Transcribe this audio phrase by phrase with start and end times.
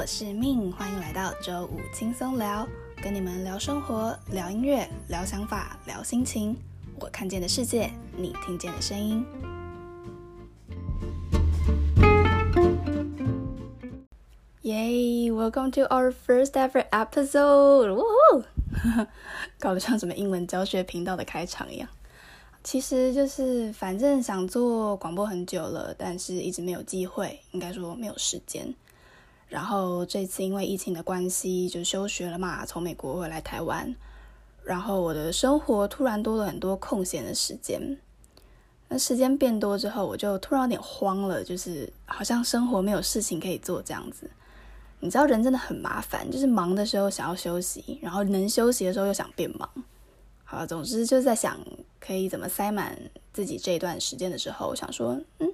[0.00, 2.66] 我是命，欢迎来到周五轻松聊，
[3.02, 6.56] 跟你们聊生活、聊音乐、聊想法、聊心情。
[6.98, 9.22] 我看见的世界，你听见的声音。
[14.62, 17.94] 耶！Welcome to our first ever episode！
[17.94, 19.06] 哇哦，
[19.58, 21.86] 搞得像什么英文教学频道的开场一样。
[22.64, 28.74] 其实就是，反正想做广播很久了，但是一直没有机会，应该说没有时间。
[29.50, 33.94] 然后这次因为疫情的关系，就休学了嘛，从美国回来台湾。
[34.62, 37.98] 然后我的生活突然多了很多空闲的时间。
[38.88, 44.30] 那时间变多之后，我就突然有点慌了，就是好像生活没有事情可以做这样子。
[45.00, 49.68] 你知道人真的很麻烦，就是忙的时候想要休息，然后能休息的时候又想变忙。
[50.44, 51.58] 好，总之就在想
[51.98, 52.96] 可以怎么塞满
[53.32, 55.49] 自己这一段时间的时候，我想说，嗯，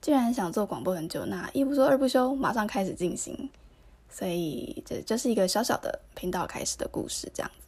[0.00, 3.48] 既然想做广播很久，那一不做二不休，马上开始进行。
[4.08, 7.66] 所以这就是一个小小的频道开始的故事，这样子。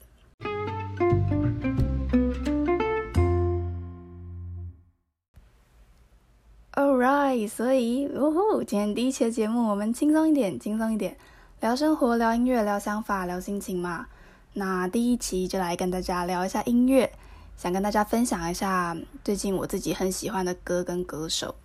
[6.72, 11.16] Alright，所以哦吼，今天第一期的节目，我们轻松一点，轻松一点，
[11.60, 14.06] 聊生活，聊音乐，聊想法，聊心情嘛。
[14.52, 17.12] 那第一期就来跟大家聊一下音乐，
[17.56, 21.56] 想跟大家分享一下最近我自己很喜欢的歌跟歌手。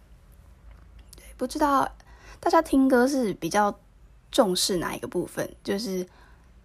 [1.44, 1.98] 不知道
[2.40, 3.78] 大家听歌是比较
[4.32, 5.54] 重视哪一个部分？
[5.62, 6.08] 就是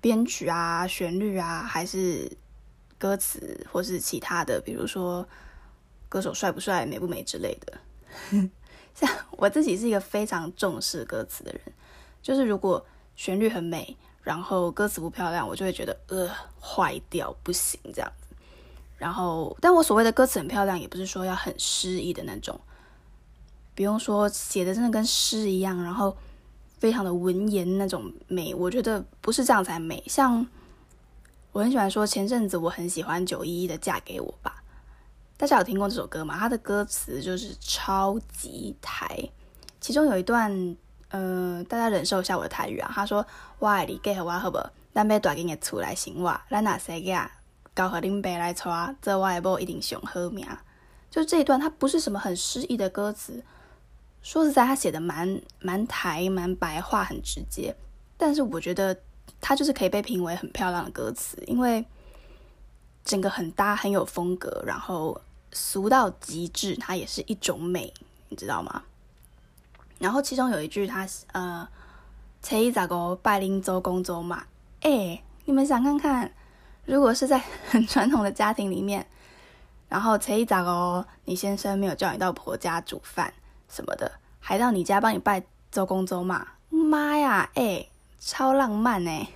[0.01, 2.31] 编曲啊、旋律啊，还是
[2.97, 5.29] 歌词，或是其他的，比如说
[6.09, 8.49] 歌手帅不帅、美不美之类的。
[8.95, 11.61] 像我自己是一个非常重视歌词的人，
[12.23, 18.29] 就是如果旋律很美，然后歌词不漂亮，我就会觉得呃坏掉不行这样子。
[18.97, 22.61] 然后，但我所谓的歌词很漂亮，也不是说要很诗意的那种，
[23.79, 26.17] 不用说写的真的跟诗一样，然后
[26.79, 30.03] 非常的文言那种美，我觉得不是这样才美。
[30.09, 30.45] 像
[31.53, 34.57] 我很喜欢说前阵子我很喜欢九一一的《嫁给我吧》。
[35.39, 36.37] 大家有听过这首歌吗？
[36.37, 39.31] 它的歌词就是超级台，
[39.81, 40.77] 其中有一段，
[41.11, 42.91] 呃，大家忍受一下我的台语啊。
[42.93, 43.25] 他说
[43.61, 44.59] ：“我爱你，给和我好不？
[44.93, 47.31] 咱要大间的厝来生活，咱哪生个
[47.77, 48.65] 交和恁爸来娶，
[49.01, 50.45] 这我的某一定上好命。”
[51.13, 53.41] 就这一段，它不是什么很诗意的歌词。
[54.23, 57.75] 说实在，他写的蛮蛮台，蛮白话，很直接。
[58.17, 58.97] 但是我觉得
[59.41, 61.85] 他就是可以被评为很漂亮的歌词，因为
[63.05, 65.21] 整个很搭，很有风格，然后。
[65.51, 67.91] 俗到极致，它也是一种美，
[68.29, 68.83] 你知道吗？
[69.99, 71.67] 然后其中有一句，他呃，
[72.43, 74.45] 初一咋个拜林周公周嘛？
[74.83, 76.31] 哎，你们想看看，
[76.85, 79.07] 如果是在很传统的家庭里面，
[79.89, 83.33] 然后初一咋个你先生没有叫你到婆家煮饭
[83.69, 86.47] 什么的，还到你家帮你拜周公周嘛？
[86.69, 87.87] 妈呀，哎，
[88.19, 89.29] 超浪漫哎！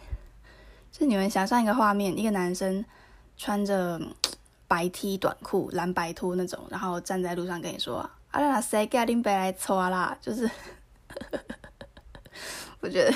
[0.90, 2.84] 就你们想象一个画面，一个男生
[3.36, 4.00] 穿着。
[4.68, 7.98] 白 T 短裤、蓝白拖那种，然后站在路上跟你说
[8.32, 10.50] ：“啊啦，谁给林北来抓啦？”就是，
[12.80, 13.14] 我觉得，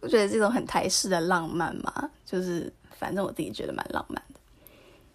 [0.00, 4.40] 我觉得这种很台式的浪漫嘛，就是反正我自己觉得蛮浪漫的。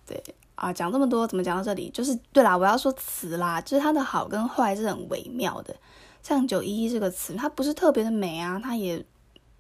[0.05, 1.89] 对啊，讲这么多，怎么讲到这里？
[1.91, 5.75] 就是对啦，我要说词啦，就是它的好跟坏是很微妙的。
[6.23, 9.05] 像九一一这个词，它不是特别的美啊，它也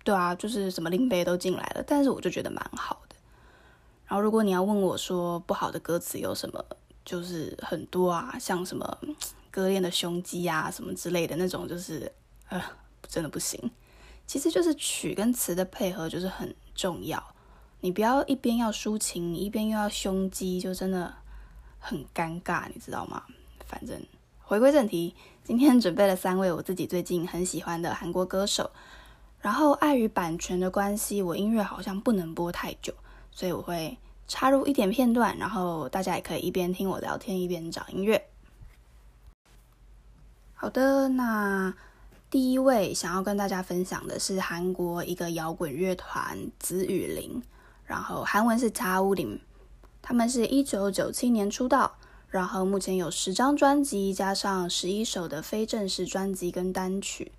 [0.03, 3.15] 对啊，就是什么林北都进来了，但是我就觉得蛮好的。
[4.07, 6.63] 然后，如果你要问我说不好的歌词有什么，
[7.03, 8.97] 就是很多啊，像什么
[9.51, 12.11] 割裂的胸肌啊，什么之类的那种，就是
[12.49, 12.61] 呃，
[13.07, 13.59] 真的不行。
[14.27, 17.23] 其实就是曲跟词的配合就是很重要，
[17.81, 21.13] 你不要一边要抒情，一边又要胸肌，就真的
[21.79, 23.23] 很尴尬，你知道吗？
[23.67, 24.01] 反正
[24.41, 28.71] 回归正题，今天准备了三位我自己最近很喜欢的韩国歌手，
[29.39, 32.93] 然后碍于版权的关系，我音乐好像不能播太久。
[33.31, 33.97] 所以我会
[34.27, 38.25] 插入一点片段，然后大家也可以一边听我聊天一边找音乐。
[40.53, 41.73] 好的，那
[42.29, 47.43] 第一位想要跟大家分享的是韩国一个摇滚乐团紫雨林，
[47.85, 49.39] 然后韩文是查乌林，
[50.01, 51.95] 他们是一九九七年出道，
[52.27, 57.31] 然后目前有十张专辑，加上十一首的非正式专辑跟单曲。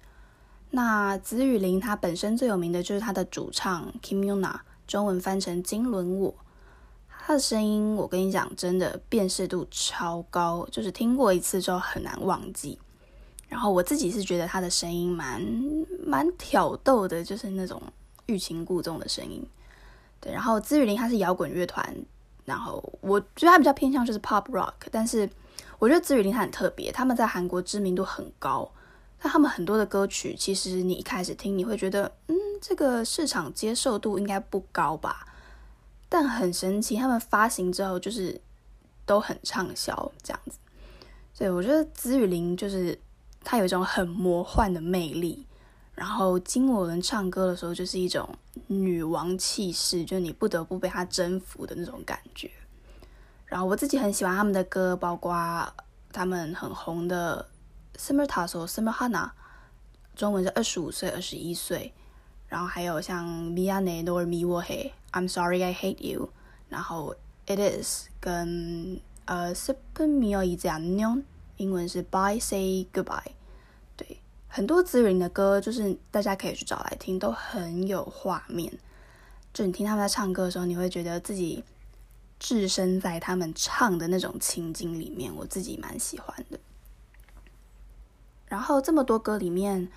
[0.71, 4.61] 那紫雨林他本身最有名的就是他的主唱 Kim Yuna。
[4.87, 6.33] 中文翻成金轮我，
[7.09, 12.79] 他的声音我跟你讲，真的辨识度超高，就是听过一次之后很难忘记。
[13.49, 15.43] 然后我自己是觉得他的声音蛮
[16.07, 17.83] 蛮挑逗的，就是那种
[18.27, 19.45] 欲擒故纵的声音。
[20.33, 21.97] 然后资雨林他是摇滚乐团，
[22.45, 25.29] 然后我觉得他比较偏向就是 pop rock，但是
[25.79, 28.71] 我觉得资雨林他很特别，他们在韩国知名度很高。
[29.23, 35.27] 那他们很多的歌曲，其实你一开始听你会觉得，嗯，这个市场接受度应该不高吧？
[36.09, 38.39] 但很神奇，他们发行之后就是
[39.07, 40.59] 都很畅销这样子。
[41.39, 42.99] 对我觉得紫雨林就是
[43.43, 45.46] 他有一种很魔幻的魅力，
[45.97, 48.29] 然后金我伦唱歌的时候就是一种
[48.69, 52.49] 女王气势，就你不得不被她征服的那种感觉。
[53.47, 55.67] 然后我自己很喜欢他们的歌，包括
[56.13, 57.49] 他们很红的
[57.99, 59.25] 《Summer Tasso》《Summer Hana》，
[60.15, 61.93] 中文是二十五岁、二十一岁。
[62.49, 64.67] 然后还有像《Miane nor mi wo he》，
[65.13, 66.27] 《I'm Sorry I Hate You》，
[66.69, 67.17] 然后
[67.53, 71.25] 《It Is》跟呃《Super Mio i z a n o n
[71.57, 73.23] 英文是《Bye Say Goodbye》。
[74.57, 78.73] 很多资人的歌就是大家可以去找来听，都很有画面。
[79.53, 81.63] 就你听他们在唱歌的时候，你会觉得自己。
[82.39, 86.59] 置身在他们唱的那种情景里面，我自己蛮喜欢的。
[88.47, 89.89] 然后这么多歌里面，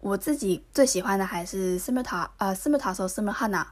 [0.00, 3.64] 我自己最喜欢的还是《Summer 塔》呃，《Summer 塔》首《Summer Hana》，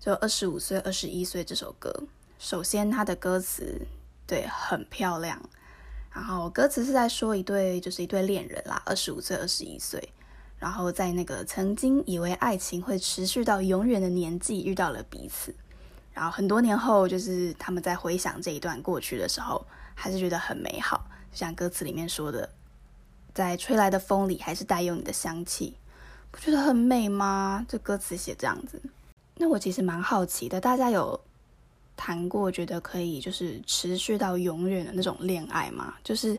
[0.00, 2.04] 就二十五岁、二十一岁这首歌。
[2.38, 3.86] 首先，它的歌词
[4.26, 5.38] 对很漂亮，
[6.16, 10.02] 然后歌词是在说一对就是一对恋人啦，二十五岁、二十一岁，
[10.58, 15.54] 然后在那个曾经以为爱情会持续到永远的年纪遇到了彼此。
[16.14, 21.06] 然后很多年后，就是他们在回想这一段过去的时候，还是觉得很美好。
[21.30, 22.48] 就像歌词里面说的，
[23.34, 25.76] 在吹来的风里，还是带有你的香气，
[26.30, 27.66] 不觉得很美吗？
[27.68, 28.80] 这歌词写这样子。
[29.34, 31.20] 那我其实蛮好奇的，大家有
[31.96, 35.94] 谈过觉得可以就是持续到永远的那种恋爱吗？
[36.04, 36.38] 就是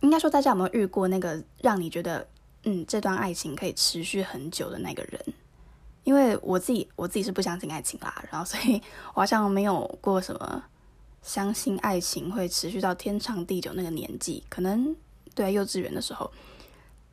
[0.00, 2.26] 应该说，大家有没有遇过那个让你觉得，
[2.64, 5.20] 嗯，这段爱情可以持续很久的那个人？
[6.04, 8.82] 因为我自己我自己是不相信爱情啦，然后所以
[9.14, 10.64] 我好像没有过什么
[11.22, 14.96] 相信爱情会持续到天长地久那个年纪，可能
[15.34, 16.28] 对幼稚园的时候，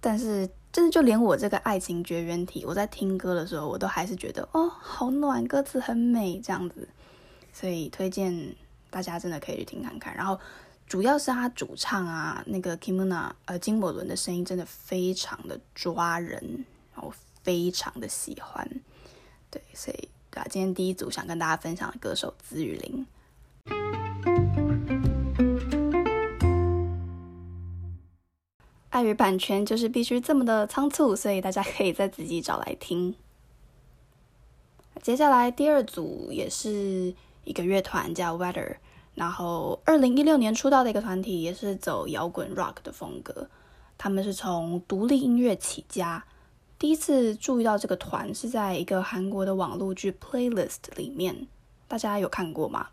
[0.01, 6.89] 但是真的就连我这个爱情绝缘体，我在听歌的时候，我都还是觉得哦好暖，歌词很美这样子，
[7.53, 8.55] 所以推荐
[8.89, 10.15] 大家真的可以去听看看。
[10.15, 10.39] 然后
[10.87, 17.13] 主要是他主唱啊，那个 Kimuna 呃金伯伦的声音真的非常的抓人，然后。
[17.41, 18.69] 非常的喜欢，
[19.49, 23.07] 对，所以对啊，今天第一组想跟大家分享的歌手紫雨林。
[28.89, 33.15] 碍于版权，就是必须这么的仓促，所以大家可以再自己找来听。
[35.01, 37.15] 接下来第二组也是
[37.48, 38.76] 一个乐团叫 Weather，
[39.14, 43.48] 然后二零一六年出道的一个团体，也是走摇滚 rock 的风格。
[43.96, 46.24] 他们是从独立音乐起家。
[46.78, 51.46] 第一次注意到这个团是在一个韩国的网络剧 playlist 里面，
[51.86, 52.88] 大家有看过吗？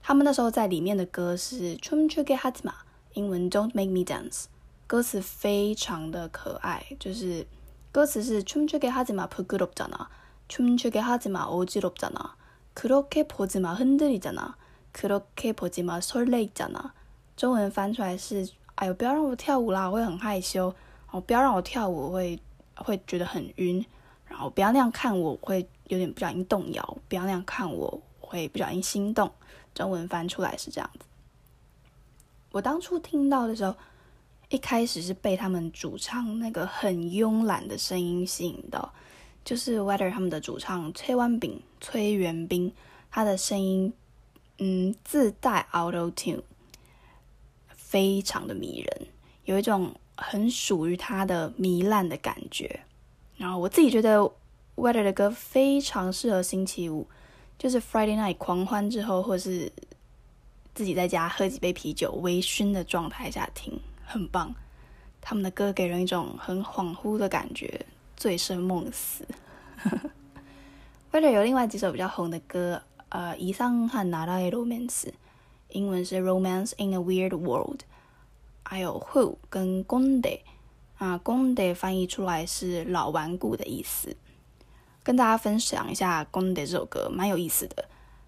[0.00, 2.72] 他们那时候在里面的歌是《춤추게하지 마》，
[3.14, 4.44] 英文 "Don't make me dance"，
[4.86, 7.46] 歌词非常的可爱，就是
[7.90, 10.06] 歌词是춤추게하지마부끄럽잖 아，
[10.48, 12.30] 춤추게하지마어지럽잖 아，
[12.74, 14.54] 그렇게보지마흔들리잖 아，
[14.92, 16.90] 그렇게보지마설레잖 아。
[17.36, 20.74] 中文翻出来是：哎呦，不要让我跳舞啦，我会很害羞。
[21.10, 22.38] 哦，不要让我跳舞，我会。
[22.80, 23.84] 会觉得很晕，
[24.28, 26.98] 然后不要那样看我，会有点不小心动摇。
[27.08, 29.28] 不要那样看我，会不小心心动。
[29.74, 31.04] 中文翻出来是这样子。
[32.52, 33.74] 我当初听到的时候，
[34.48, 38.92] 一开始是被他们主唱那个很慵懒的声音吸引到，
[39.43, 42.73] 就是 Weather 他们的主唱崔万炳、崔元斌，
[43.09, 43.93] 他的声音
[44.59, 46.43] 嗯自带 Auto Tune，
[47.75, 49.07] 非常的迷人，
[49.45, 49.93] 有一种。
[50.15, 52.81] 很属于他的糜烂的感觉，
[53.35, 54.19] 然后我自己觉得
[54.75, 57.07] Weather 的歌非常适合星期五，
[57.57, 59.71] 就是 Friday night 狂欢之后，或是
[60.75, 64.53] 自己在家喝几杯啤酒微醺的状态下听，很棒。
[65.19, 67.83] 他们的歌给人一种很恍惚的感觉，
[68.15, 69.25] 醉生梦死。
[71.11, 75.09] 威尔有另外几首比较红的歌，呃，以上和拿到的 Romance，
[75.69, 77.81] 英文是 Romance in a Weird World，
[78.63, 80.39] 还有 Who 跟 Gonde，
[80.97, 84.15] 啊，Gonde 翻译出来是老顽固的意思。
[85.03, 87.85] 跟大家分享一下 Gonde 这首歌，蛮有意思的。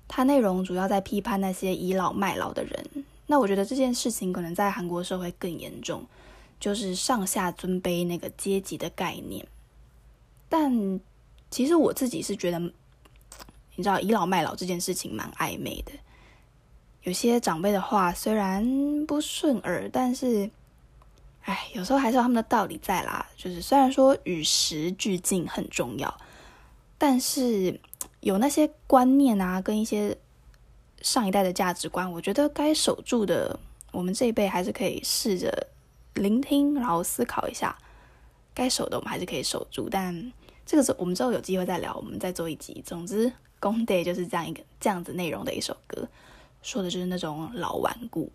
[0.07, 3.05] 它内容主要在批判那些倚老卖老的人。
[3.25, 6.05] 那我觉得这件事情可能在韩国社会更严重，
[6.59, 9.47] 就是上下尊卑那个阶级的概念。
[10.47, 10.99] 但
[11.49, 15.91] 其实我自己是觉得，你知道倚老卖老这件事情蛮暧昧的。
[17.03, 20.49] 有些长辈的话虽然不顺耳，但是，
[21.43, 23.25] 哎，有时候还是有他们的道理在啦。
[23.37, 26.11] 就是虽然说与时俱进很重要，
[26.97, 27.79] 但是
[28.21, 30.17] 有那些观念啊，跟一些
[31.01, 33.59] 上一代的价值观，我觉得该守住的，
[33.91, 35.67] 我们这一辈还是可以试着
[36.15, 37.77] 聆听，然后思考一下。
[38.55, 40.31] 该守的我们还是可以守住，但
[40.65, 42.81] 这个是我们之后有机会再聊，我们再做一集。
[42.83, 46.07] 总之，《工 Day》就是这样一个这样子内容的一首歌，
[46.63, 48.31] 说的就是那种老顽固。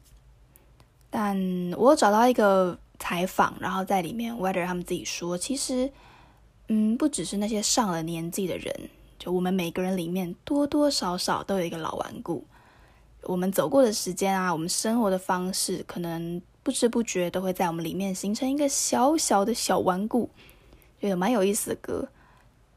[1.09, 1.37] 但
[1.77, 5.91] 我找到一个采访，然后在里面，Weather 他们自己说，其实，
[6.69, 8.73] 嗯，不只是那些上了年纪的人，
[9.19, 12.45] 就我们每个人里面多多少少都有一个老顽固。
[13.23, 20.31] 我们走过的时间啊，我们生活的方式，可能不知不觉都会在我们里面形成一个小小的小顽固，
[21.01, 22.09] 就有蛮有意思的歌。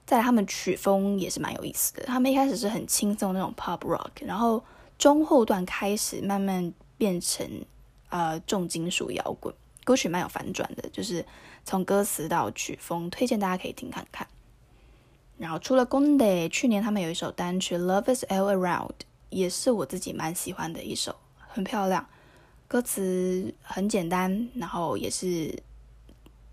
[0.05, 4.63] 在他们曲风也是蛮有意思的，他们一开始是很轻松那种 pop rock，然后
[4.97, 7.47] 中后段开始慢慢变成
[8.09, 11.25] 呃重金属摇滚，歌曲蛮有反转的，就是
[11.63, 14.27] 从歌词到曲风，推荐大家可以听看看。
[15.37, 18.87] 然后除了 Gonde，去年他们有一首单曲《Love Is All Around》。
[19.33, 22.07] 也是我自己蛮喜欢的一首，很漂亮，
[22.73, 25.61] 歌词很简单，然后也是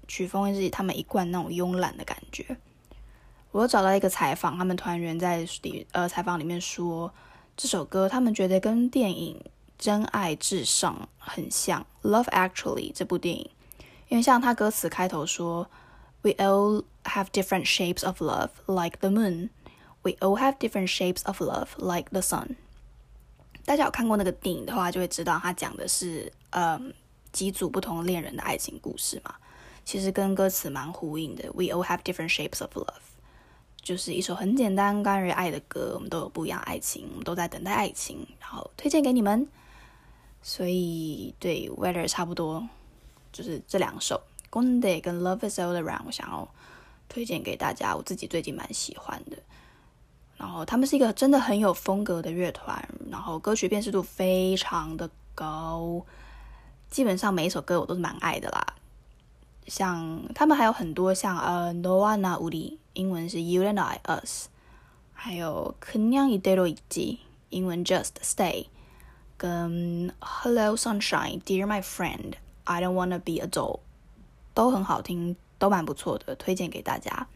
[0.06, 2.58] 曲风是他们一贯那种慵懒的感觉。
[3.52, 7.10] 我找到一个采访，他们团员在里呃采访里面说，
[7.56, 9.42] 这首歌他们觉得跟电影
[9.78, 13.50] 《真爱至上》很像，《Love Actually》这部电影，
[14.08, 15.70] 因为像他歌词开头说
[16.20, 19.48] ，We all have different shapes of love, like the moon.
[20.02, 22.56] We all have different shapes of love, like the sun.
[23.64, 26.92] 大家有看过那个电影的话，就会知道他讲的是，嗯，
[27.32, 29.34] 几组不同恋人的爱情故事嘛。
[29.84, 31.50] 其实跟歌词蛮呼应的。
[31.52, 33.02] We all have different shapes of love，
[33.82, 35.92] 就是一首很简单关于爱的歌。
[35.94, 39.48] 我们都有不一样爱情，我们都在等待爱情，然后推荐给你们。
[40.42, 42.66] 所以对 Weather 差不多，
[43.32, 46.48] 就是这两首 g o n d a y 跟 Love Is All Around，我想要
[47.08, 47.96] 推荐给大家。
[47.96, 49.36] 我自己最近蛮喜欢的。
[50.40, 56.02] 然后他们是一个真的很有风格的乐团，然后歌曲辨识度非常的高，
[56.88, 58.66] 基本上每一首歌我都是蛮爱的啦。
[59.66, 64.46] 像他们还有很多像呃 No One Na Uli，英文是 You and I Us，
[65.12, 67.18] 还有 Kenyang Idero Iji，
[67.50, 68.68] 英文 Just Stay，
[69.36, 72.32] 跟 Hello Sunshine Dear My Friend
[72.64, 73.80] I Don't Wanna Be a Doll，
[74.54, 77.28] 都很好听，都蛮不错的，推荐给大家。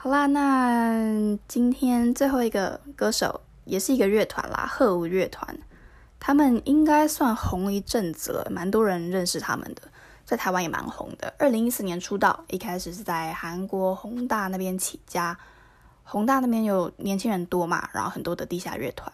[0.00, 5.58] 好啦，那今天最后一个歌手也是一个乐团啦，鹤舞乐团。
[6.20, 9.82] 他们应该算红一阵子了，蛮多人认识他们的，
[10.24, 11.34] 在台湾也蛮红的。
[11.36, 15.36] 二零一四年出道，一开始是在韩国宏大那边起家。
[16.04, 19.12] 宏大那边有年轻人多嘛，然后很多的地下乐团。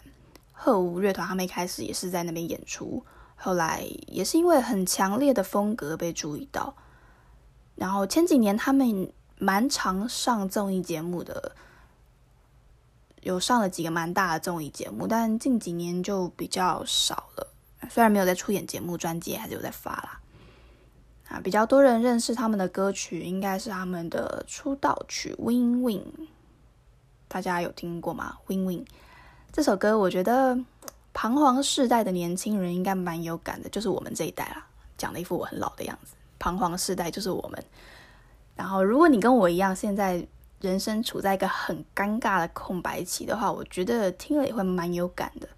[0.53, 3.03] 鹤舞乐团他们一开始也是在那边演出，
[3.37, 6.75] 后来也是因为很强烈的风格被注意到。
[7.75, 9.11] 然后前几年他们。
[9.45, 11.55] 蛮常上综艺节目的，
[13.21, 17.47] 有上了几个蛮大的综艺节目，但近几年就比较少了。
[17.91, 20.21] 虽然没有在出演节目，专辑还是有在发啦。
[21.29, 26.01] 啊，比较多人认识他们的歌曲，应该是他们的出道曲《Win Win》，
[27.29, 28.39] 大家有听过吗？
[28.51, 28.85] 《Win Win》
[29.53, 30.59] 这首歌，我觉得
[31.13, 34.67] 彷徨世代的年轻人应该蛮有感的，就是我们这一代啦。
[34.97, 37.63] 讲的一副我很老的样子，彷徨世代就是我们。
[38.56, 40.26] 然后，如果你跟我一样，现在
[40.61, 45.49] 人生处在一个很尴尬的空白期的话，我觉得听了也会蛮有感的。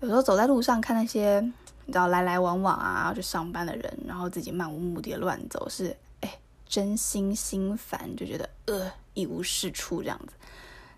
[0.00, 1.40] 有时候走在路上看那些
[1.86, 10.34] 你知道来来往往啊要去上班的人，然后自己漫无目的的乱走，是哎真心心烦，就觉得呃一无是处这样子。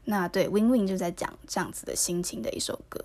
[0.04, 3.02] 那对 Win Win 就在讲这样子的心情的一首歌。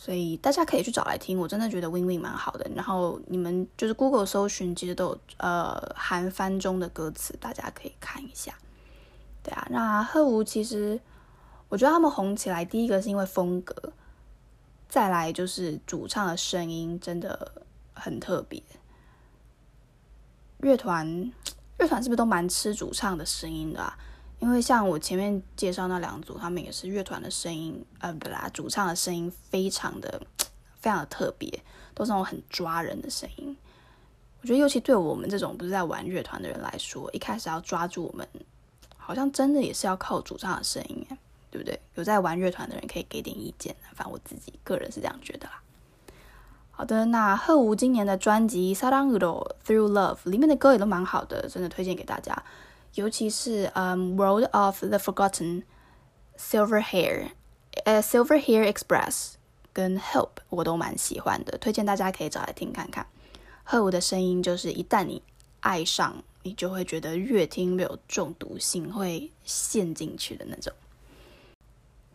[0.00, 2.70] 所以大家可以去找来听，我真的觉得 Win Win 蛮好的。
[2.72, 8.54] 然后你们就是 Google 搜寻，其实都有呃韩翻中的歌词，大家可以看一下。
[9.42, 11.00] 对啊，那鹤舞其实
[11.68, 13.74] 我觉得他们红起来，第一个是因为风格，
[14.88, 17.50] 再来就是主唱的声音真的
[17.92, 18.62] 很特别。
[20.58, 21.32] 乐团
[21.78, 23.98] 乐团是不是都蛮吃主唱的声音的啊？
[24.40, 30.22] 因为像我前面介绍那两组，他们也是乐团的声音，呃，不啦，主唱的声音非常的、
[30.80, 31.48] 非常的特别，
[31.92, 33.56] 都是那种很抓人的声音。
[34.40, 38.28] 我觉得，尤其对我们这种不是在玩乐团的人来说，一开始要抓住我们，
[38.96, 41.04] 好像真的也是要靠主唱的声音，
[41.50, 41.80] 对不对？
[41.96, 45.60] 有在玩乐团的人可以给点意见，反正我自己个人是这样觉得啦。
[46.70, 52.40] 好的，那鹤舞今年的专辑《Saranguro Through Love》里面的歌也都蛮好的，真的推荐给大家。
[52.94, 55.62] 尤其是嗯，《World of the Forgotten》、
[56.36, 57.24] 《Silver Hair》、
[57.84, 59.10] 呃，《Silver Hair Express》
[59.72, 63.06] 跟《Help》我都蛮喜欢的，推荐大家可以找来听看看。
[63.62, 65.22] 鹤舞的声音就是一旦你
[65.60, 70.72] 爱上，你就会觉得越听越有中毒性，会陷进去的那种。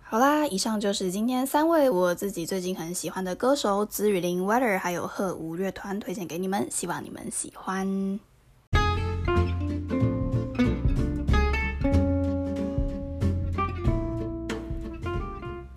[0.02, 8.20] 好啦，以上就是今天三位我自己最近很喜欢的歌手紫雨林 Weather 还有鹤舞乐团推荐给你们，希望你们喜欢。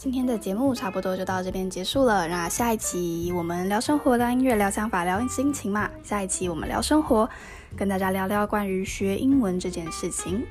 [0.06, 5.90] 今天的节目差不多就到这边结束了，那下一期我们聊生活、聊音乐、聊想法、聊心情嘛。
[6.04, 7.28] 下一期我们聊生活，
[7.76, 10.46] 跟大家聊聊关于学英文这件事情。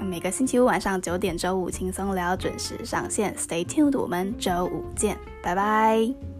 [0.00, 6.33] 每个星期五晚上九点，周五轻松聊准时上线，Stay tuned，我们周五见，拜拜。